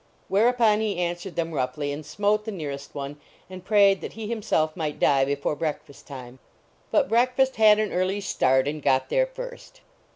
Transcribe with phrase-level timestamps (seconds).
[0.29, 3.17] Whereupon he answered them roughly, and smote the nearest one,
[3.51, 6.39] and prayed that he himself might die before breakfast time.
[6.89, 9.81] But breakfast had an early start and got there first.